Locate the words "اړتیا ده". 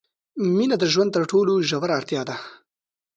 1.99-2.35